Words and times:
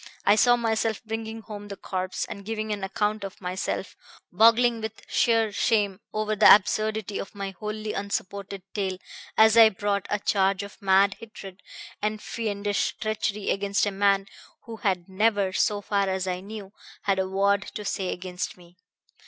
I 0.25 0.35
saw 0.35 0.55
myself 0.55 1.03
bringing 1.05 1.41
home 1.41 1.67
the 1.67 1.75
corpse 1.75 2.25
and 2.25 2.43
giving 2.43 2.71
an 2.73 2.83
account 2.83 3.23
of 3.23 3.39
myself, 3.39 3.95
boggling 4.31 4.81
with 4.81 5.03
sheer 5.07 5.51
shame 5.51 5.99
over 6.11 6.35
the 6.35 6.51
absurdity 6.55 7.19
of 7.19 7.35
my 7.35 7.51
wholly 7.51 7.93
unsupported 7.93 8.63
tale 8.73 8.97
as 9.37 9.55
I 9.55 9.69
brought 9.69 10.07
a 10.09 10.17
charge 10.17 10.63
of 10.63 10.81
mad 10.81 11.17
hatred 11.19 11.61
and 12.01 12.19
fiendish 12.19 12.97
treachery 12.99 13.51
against 13.51 13.85
a 13.85 13.91
man 13.91 14.25
who 14.63 14.77
had 14.77 15.07
never, 15.07 15.53
so 15.53 15.81
far 15.81 16.09
as 16.09 16.25
I 16.25 16.39
knew, 16.39 16.71
had 17.03 17.19
a 17.19 17.29
word 17.29 17.61
to 17.75 17.85
say 17.85 18.11
against 18.11 18.57
me. 18.57 18.77